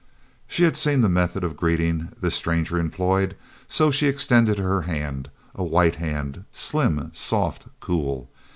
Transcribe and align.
She 0.47 0.63
had 0.63 0.75
seen 0.75 1.01
the 1.01 1.09
method 1.09 1.43
of 1.43 1.55
greeting 1.55 2.09
this 2.19 2.33
stranger 2.33 2.79
employed. 2.79 3.35
She 3.69 4.07
extended 4.07 4.57
her 4.57 4.81
hand—a 4.81 5.63
white 5.63 5.97
hand, 5.97 6.45
slim, 6.51 7.11
soft, 7.13 7.67
cool. 7.79 8.27